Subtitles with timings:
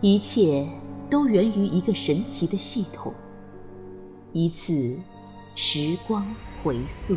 [0.00, 0.64] 一切
[1.10, 3.12] 都源于一个神奇的系统
[4.32, 4.96] 一次
[5.56, 6.24] 时光
[6.62, 7.16] 回溯。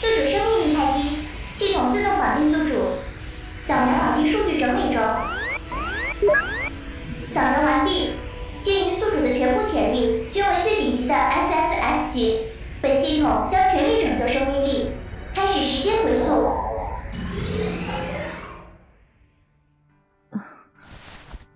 [0.00, 1.16] 宿主生命力太低
[1.56, 2.74] 系统自动绑定宿主
[3.60, 5.33] 扫描绑定数据整理中。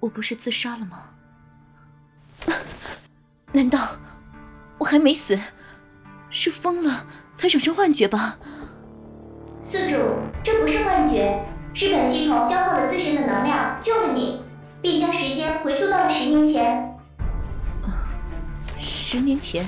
[0.00, 1.10] 我不是自杀了吗？
[3.52, 3.78] 难道
[4.78, 5.38] 我还没死？
[6.30, 8.38] 是疯了才产生幻觉吧？
[9.62, 9.96] 宿主，
[10.42, 14.42] 这不是幻觉，是本系统消耗了自身的能量救了你，
[14.80, 16.98] 并将时间回溯到了十年前。
[18.78, 19.66] 十年前？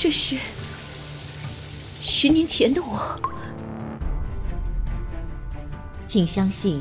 [0.00, 0.38] 这是？
[2.00, 3.20] 十年前的我，
[6.04, 6.80] 请相信，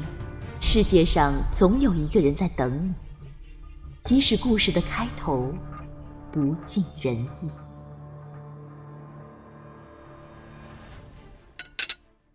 [0.61, 2.93] 世界上总有一个人在等你，
[4.03, 5.51] 即使故事的开头
[6.31, 7.49] 不尽人意。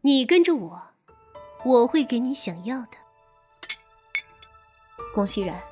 [0.01, 0.83] 你跟着我，
[1.65, 2.89] 我会给你想要的。
[5.15, 5.63] 龚熙然，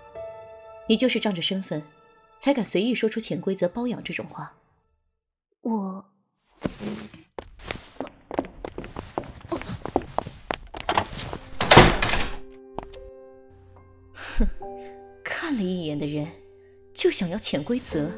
[0.88, 1.82] 你就是仗着身份，
[2.38, 4.52] 才敢随意说出潜规则包养这种话。
[5.62, 6.04] 我。
[14.14, 14.46] 哼，
[15.22, 16.26] 看了一眼的人
[16.94, 18.10] 就想要潜规则？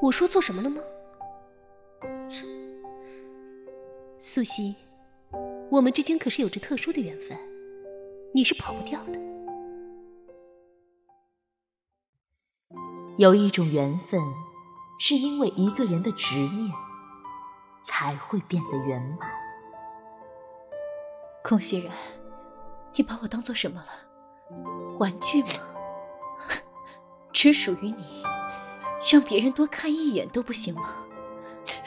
[0.00, 0.82] 我说错什么了吗？
[4.18, 4.74] 素汐，
[5.70, 7.38] 我们之间可是有着特殊的缘分，
[8.34, 9.31] 你是跑不掉的。
[13.18, 14.20] 有一种缘分，
[14.98, 16.72] 是因为一个人的执念，
[17.82, 19.28] 才会变得圆满。
[21.44, 21.94] 空熙然，
[22.94, 24.96] 你把我当做什么了？
[24.98, 25.50] 玩具吗？
[27.32, 28.24] 只属于你，
[29.12, 31.06] 让别人多看一眼都不行吗？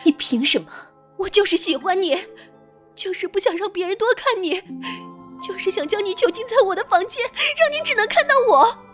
[0.03, 0.71] 你凭什么？
[1.17, 2.27] 我就是喜欢你，
[2.93, 4.61] 就是不想让别人多看你，
[5.41, 8.84] 就是想将你囚禁在我的房间，让你只能看到我。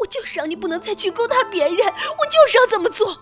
[0.00, 3.18] 我就是让你不能再去勾搭别人，我就是要这么做。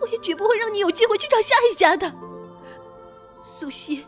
[0.00, 2.12] 我也绝不会让你有机会去找下一家的。
[3.42, 4.06] 苏西，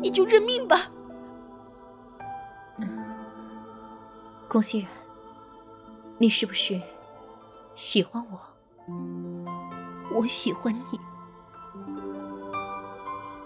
[0.00, 0.90] 你就认命吧。
[2.78, 3.04] 嗯
[4.48, 4.90] 龚熙然，
[6.18, 6.80] 你是不是
[7.74, 8.40] 喜欢我？
[10.14, 11.00] 我喜欢你。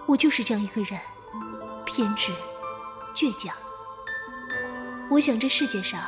[0.06, 0.98] 我就是这样一个人，
[1.84, 2.32] 偏执、
[3.14, 3.54] 倔强。
[5.10, 6.00] 我想这世界上。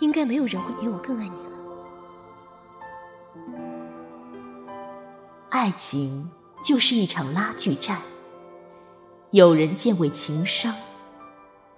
[0.00, 1.50] 应该没有人会比我更爱你了。
[5.50, 6.30] 爱情
[6.62, 7.98] 就是一场拉锯战，
[9.30, 10.74] 有人见为情伤，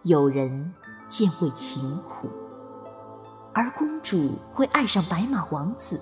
[0.02, 0.72] 有人
[1.08, 2.30] 见为情苦。
[3.54, 6.00] 而公主会爱上白马王子，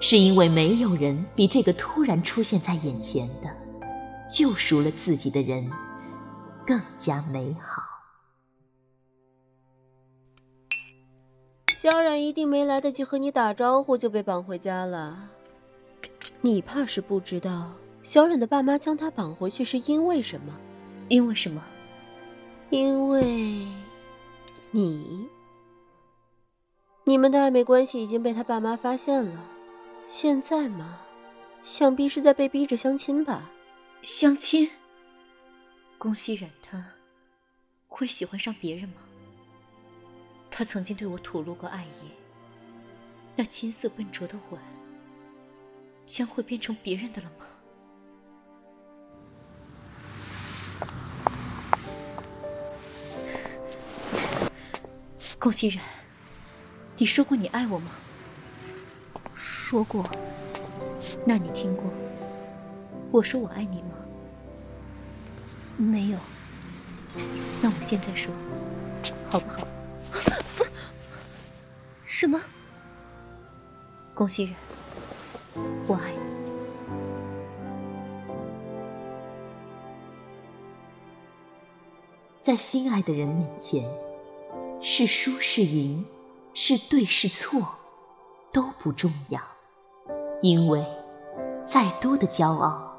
[0.00, 3.48] 是因为没有人比这个突然出现在眼前的、
[4.28, 5.70] 救赎了自己的人
[6.66, 7.91] 更加美好。
[11.82, 15.30] 萧冉一定没来得及和你打招呼就被绑回家了。
[16.40, 17.72] 你怕是不知道，
[18.04, 20.56] 小冉的爸妈将她绑回去是因为什么？
[21.08, 21.60] 因为什么？
[22.70, 23.66] 因为
[24.70, 25.26] 你，
[27.02, 29.44] 你们的暧昧关系已经被他爸妈发现了。
[30.06, 31.00] 现在嘛，
[31.62, 33.50] 想必是在被逼着相亲吧？
[34.02, 34.70] 相亲？
[35.98, 36.92] 宫熙冉他
[37.88, 38.94] 会喜欢上别人吗？
[40.54, 42.10] 他曾经对我吐露过爱意，
[43.34, 44.60] 那金色笨拙的吻
[46.04, 47.46] 将会变成别人的了吗？
[55.38, 55.82] 龚熙然，
[56.98, 57.90] 你说过你爱我吗？
[59.34, 60.08] 说过。
[61.24, 61.92] 那你听过
[63.10, 63.96] 我说我爱你吗？
[65.76, 66.18] 没有。
[67.62, 68.32] 那我现在说，
[69.24, 69.66] 好不好？
[72.04, 72.40] 什么？
[74.14, 74.54] 龚熙然，
[75.86, 76.18] 我爱你。
[82.40, 83.88] 在心爱的人面前，
[84.80, 86.04] 是输是赢，
[86.54, 87.76] 是对是错，
[88.52, 89.40] 都不重要，
[90.42, 90.84] 因为
[91.64, 92.94] 再多的骄傲，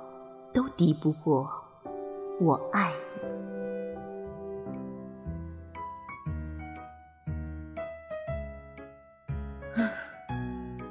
[0.53, 1.51] 都敌不过
[2.39, 3.52] 我爱你。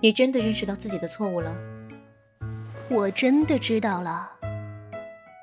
[0.03, 1.57] 你真的认识到自己的错误了？
[2.89, 4.29] 我真的知道了。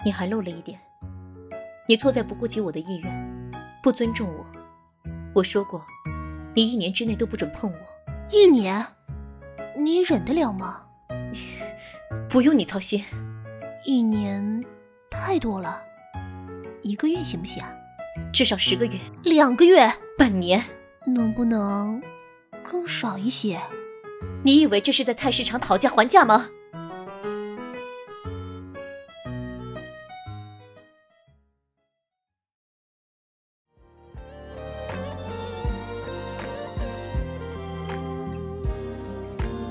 [0.03, 0.77] 你还漏了一点，
[1.88, 3.51] 你错在不顾及我的意愿，
[3.81, 4.45] 不尊重我。
[5.33, 5.81] 我说过，
[6.53, 7.77] 你一年之内都不准碰我。
[8.29, 8.85] 一年？
[9.77, 10.83] 你忍得了吗？
[12.27, 13.01] 不用你操心。
[13.85, 14.65] 一年
[15.09, 15.81] 太多了，
[16.81, 17.63] 一个月行不行？
[18.33, 19.00] 至少十个月。
[19.23, 19.89] 两个月？
[20.17, 20.61] 半年？
[21.06, 22.03] 能不能
[22.61, 23.57] 更少一些？
[24.41, 26.50] 你以为这是在菜市场讨价还价吗？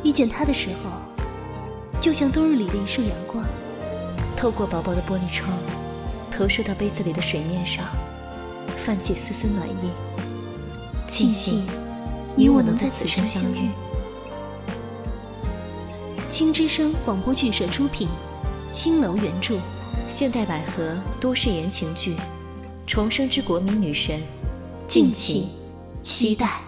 [0.05, 0.91] 遇见他的时候，
[2.01, 3.45] 就像冬日里的一束阳光，
[4.37, 5.51] 透过薄薄的玻璃窗，
[6.31, 7.85] 投射到杯子里的水面上，
[8.77, 9.91] 泛起丝丝暖意。
[11.07, 11.67] 庆幸
[12.37, 13.71] 你我能在此生相遇。
[16.39, 18.07] 青之声广播剧社出品，
[18.71, 19.59] 青楼原著，
[20.07, 22.15] 现代百合都市言情剧
[22.87, 24.21] 《重生之国民女神》，
[24.87, 25.49] 敬请
[26.01, 26.61] 期待。